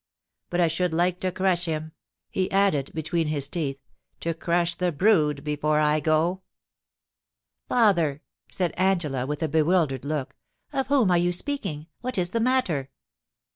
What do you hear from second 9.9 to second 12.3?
look, * of whom are you speaking? What